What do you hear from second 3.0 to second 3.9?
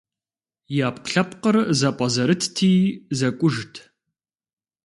зэкӀужт.